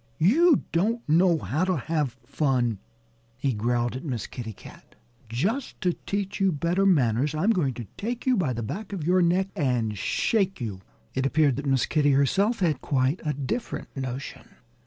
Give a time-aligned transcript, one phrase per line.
[0.17, 2.79] "You don't know how to have fun,"
[3.37, 4.95] he growled at Miss Kitty Cat.
[5.29, 9.05] "Just to teach you better manners I'm going to take you by the back of
[9.05, 10.81] your neck and shake you."
[11.13, 14.49] It appeared that Miss Kitty herself had quite a different notion.